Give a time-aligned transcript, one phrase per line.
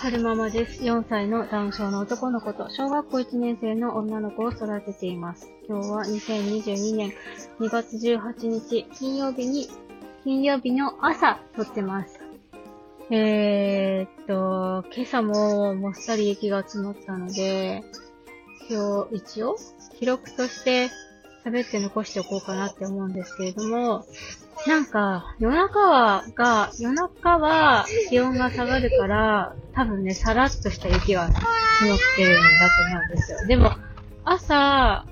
[0.00, 0.82] 春ママです。
[0.82, 5.48] 4歳のダウン症の男の子と小学校1年生の女の子を育てています。
[5.68, 7.12] 今日は2022年
[7.60, 9.68] 2月18日金曜日に、
[10.24, 12.20] 金曜日の朝撮ってます。
[13.10, 17.82] えー、っと、今朝ももっさり雪が積もったので、
[18.68, 19.56] 今日一応
[19.98, 20.90] 記録として
[21.44, 24.04] 喋って残しておこうかなって思うんですけれども、
[24.66, 31.40] なんか、夜中は、が、夜中は気温が下がるから、多分ね、さらっとした雪が積
[31.88, 33.46] もってるんだと思うんですよ。
[33.46, 33.72] でも、
[34.24, 35.06] 朝、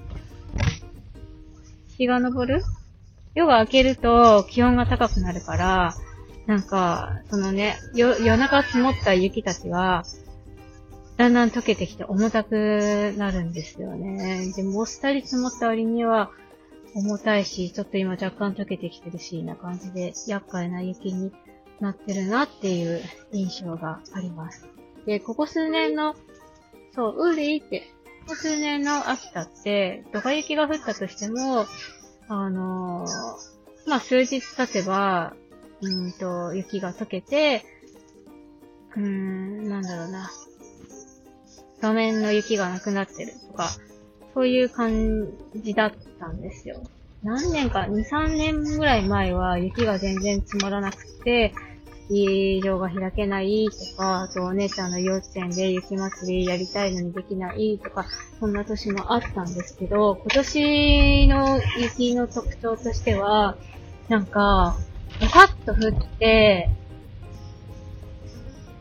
[1.97, 2.63] 日が昇る？
[3.35, 5.95] 夜が明けると気温が高くなるから、
[6.47, 10.05] なんか、そのね、夜中積もった雪たちは、
[11.17, 14.53] だんだん溶けてきて重たくなるんですよね。
[14.57, 16.31] で、もっさり積もった割には
[16.95, 21.31] 重たいし、ちょっと今若干溶けてきてるし、な感じで厄介な雪に
[21.80, 24.66] なってるなっていう印象があります。
[25.07, 26.15] で、ここ数年の、
[26.95, 27.93] そう、ウーリーって、
[28.27, 31.66] ここ数年の秋田って、ドカ雪が降ったとしても、
[32.29, 35.35] あのー、まあ、数日経てば、
[35.80, 37.65] うんと、雪が溶けて、
[38.96, 40.30] うーん、なんだろうな。
[41.80, 43.71] 路面の雪がなくなってるとか、
[44.35, 46.83] そういう感じだったんですよ。
[47.23, 51.55] 何年か、2、3年ぐらい前は雪が全然積もらなくて、
[52.11, 58.05] スキー場が開けないとか、あとお姉ちゃんの幼稚園で雪祭りやりたいのにできないとか、
[58.41, 63.57] そんな年もあったんですけど、今年の雪の特徴としては、
[64.09, 64.77] なんか、
[65.21, 66.71] ドカッと降って、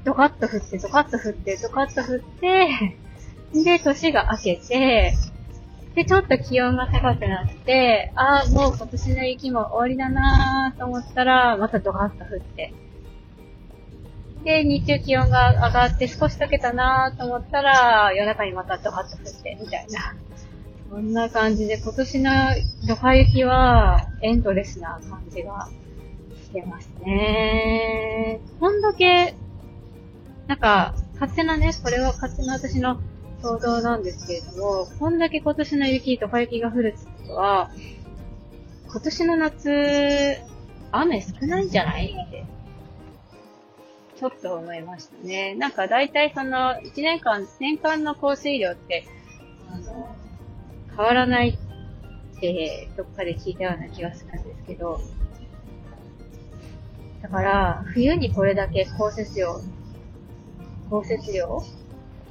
[0.04, 2.98] ドカッと降って、ドカッと降って、ドカッと降って、
[3.54, 5.14] で、年が明けて、
[5.94, 12.74] で、ちょっと気温が高くなって、ああ、もう今年の雪も終わりだなーと思ったら、またドカッと降って。
[14.44, 20.16] で、日中気温が上がって少し溶けたなーと思ったら、夜中にまたドカッと降って、みたいな。
[20.90, 22.32] そんな感じで、今年の
[22.88, 25.70] ドカ雪はエンドレスな感じが
[26.42, 28.40] してますね。
[28.60, 29.36] こんだけ
[30.48, 33.00] なんか、勝手なね、これは勝手な私の
[33.42, 37.70] 想像なんですけれども、こんだけ今年の雪とか雪が降るってことは、
[38.88, 40.38] 今年の夏、
[40.92, 42.46] 雨少ないんじゃないって、
[44.20, 45.56] ちょっと思いましたね。
[45.56, 49.06] なんか大体その、1年間、年間の降水量って、
[49.72, 50.14] あの、
[50.90, 51.58] 変わらない
[52.38, 55.00] って、どっかで聞いたような気がするんですけど、
[57.22, 59.62] だから、冬にこれだけ降雪量
[60.90, 61.64] 降雪量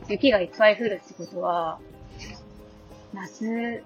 [0.09, 1.79] 雪がいっぱい降るってことは、
[3.15, 3.83] 夏、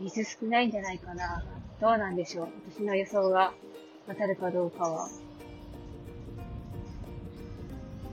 [0.00, 1.44] 水少ないんじゃないかな。
[1.82, 3.52] どうなんでしょう私の予想が
[4.08, 5.08] 当たるかどうかは。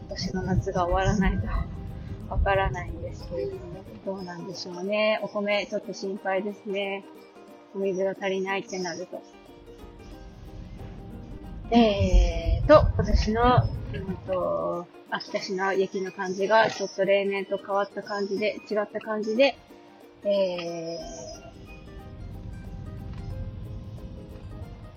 [0.09, 1.47] 今年の夏が終わらないと
[2.33, 3.59] わからないんですけれども、
[4.05, 5.19] どうなんでしょうね。
[5.21, 7.05] お米ちょっと心配ですね。
[7.75, 9.21] お水が足りないってなると。
[11.69, 13.41] えーと、今年の、
[13.93, 19.55] うんと、秋田市の雪の感じが、ちょっと例年と変わった感じで、違った感じで、
[20.23, 20.97] え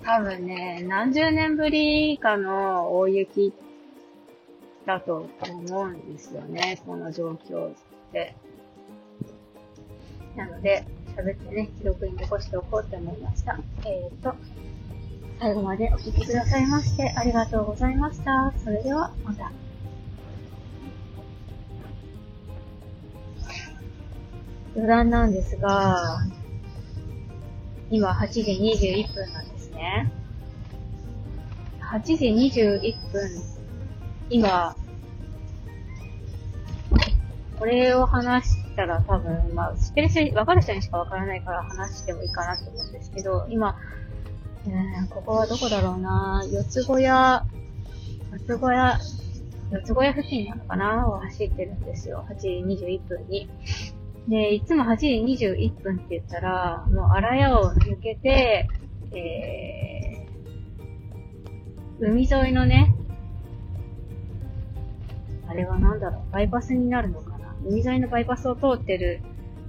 [0.00, 3.52] ー、多分ね、何十年ぶりかの大雪
[4.86, 7.74] だと思うんですよね、この状況っ
[8.12, 8.34] て。
[10.36, 10.84] なので、
[11.16, 13.58] 喋ってね、記録に残しておこうと思いました。
[13.84, 14.34] えーと、
[15.38, 18.52] 最後までお聴きくださいましてありがとうございました。
[18.64, 19.52] それではまた。
[24.74, 26.20] 余談なんですが、
[27.90, 30.10] 今8時21分なんですね。
[31.80, 33.51] 8時21分、
[34.30, 34.76] 今、
[37.58, 43.76] これを話したら多分、まあ、知ってる人、わかる人にしかわからないから話してもいいかなと思うんですけど、今、
[44.66, 47.44] えー、ここはどこだろうな四つ小屋、
[48.32, 48.98] 四つ小屋、
[49.70, 51.08] 四つ小屋付近なのかな？
[51.08, 52.26] を走ってるんですよ。
[52.30, 53.48] 8時21分に。
[54.28, 55.06] で、いつも8時
[55.46, 58.68] 21分って言ったら、もう荒屋を抜けて、
[59.12, 62.94] えー、海沿いのね、
[65.52, 67.54] あれはなんだろう、バイパスになるのかな？
[67.66, 69.20] 海沿いのバイパスを通ってる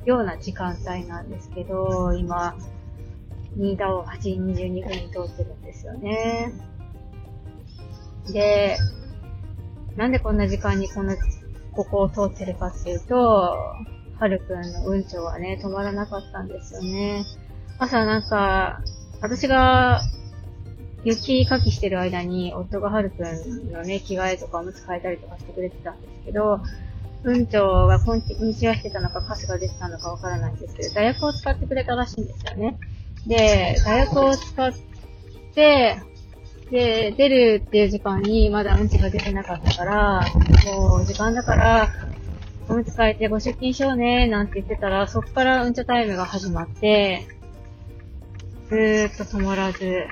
[0.06, 2.56] ような時間帯なんですけど、今、
[3.57, 6.53] 新田を8時22分に通ってるんですよね。
[8.31, 8.77] で、
[9.97, 11.18] なんでこんな時間にこの、
[11.74, 13.57] ここを通ってるかっていうと、
[14.18, 17.25] はるくんのうんちょはね、止まらなかったんですよね。
[17.77, 18.81] 朝なんか、
[19.19, 20.00] 私が
[21.03, 26.61] 雪かきしてる間に、夫がはるくんのね、着替えとかおむつ替えたりとかしてくれてたんですけど、
[27.23, 32.77] うんちょがこんにちはしてたのか、カスが出てたのかわからないんですけど、大学を使ってくれたらしいんですよね。
[33.27, 34.73] で、大学を使っ
[35.53, 35.97] て、
[36.71, 40.25] で、出るっていう時間にまだうんちが出てなかったから、
[40.65, 41.89] もう時間だから、
[42.69, 47.25] おむつ替えてご出勤しようね、なんて言ってたら、そっからうんちょタイムが始まって、
[48.69, 50.07] ずーっと止まらず、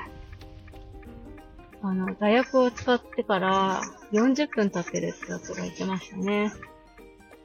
[1.84, 3.82] あの、大学を使ってから
[4.12, 6.54] 40分経ってるって夫が言ってましたね。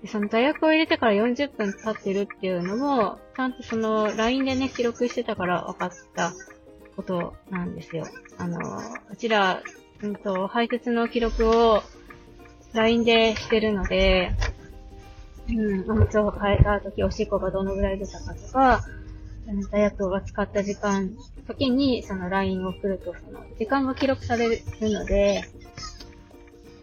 [0.02, 6.32] でその大学を入れてから40分経ってるっていうのも、ちゃんとその LINE でね、記録してたから分かった
[6.96, 8.06] ことなんですよ。
[8.36, 8.58] あの、
[9.10, 9.62] うちら、
[10.02, 11.82] うんと、配達の記録を
[12.74, 14.32] LINE でしてるので、
[15.48, 18.84] うん、おむつを変えた時、おしっこがどのぐらい出たかとか、
[19.70, 21.10] 大学が使った時間、
[21.46, 25.44] 時にその LINE を送ると、その時間が記録されるので、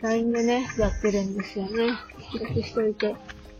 [0.01, 1.93] LINE でね、やってるんですよね。
[2.31, 3.15] 記録しといて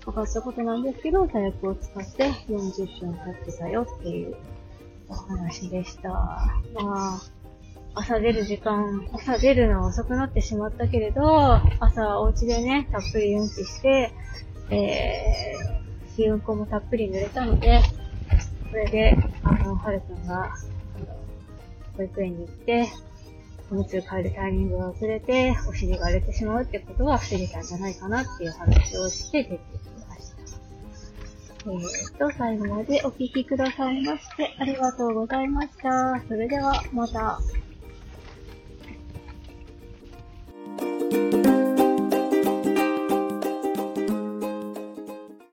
[0.05, 4.35] 分かったことなんですけど、大学を使って40分経ってたよっていう
[5.09, 6.09] お話でした。
[6.09, 7.21] まあ、
[7.95, 14.11] 朝出る時間、朝出るの遅くなってしまったけれど、朝お家でね、たっぷりうんちして、
[14.69, 17.81] えー、試運行もたっぷり濡れたので、
[18.73, 20.51] それで、あの、はるくんが、
[21.95, 22.87] 保育園に行って、
[23.69, 30.37] おむつ変えるタイミングが遅れて、お尻が荒れてしまうってことは防げたんじゃないかなっていう話をして出てきました。
[31.65, 36.19] えー、っと、最後までお聴きくださいまして、ありがとうございました。
[36.27, 37.39] それでは、また。